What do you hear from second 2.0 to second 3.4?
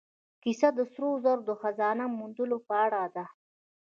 موندلو په اړه ده.